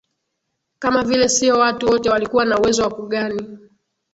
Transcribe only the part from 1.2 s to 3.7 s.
sio watu wote walikuwa na uwezo wa kughani